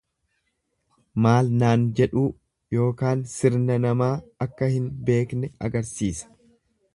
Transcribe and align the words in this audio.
Maal 1.25 1.51
naan 1.63 1.83
jedhuu 1.99 2.23
ykn 2.85 3.21
sirna 3.35 3.77
namaa 3.85 4.11
akka 4.47 4.71
hin 4.79 4.89
beekne 5.11 5.53
agarsiisa. 5.69 6.35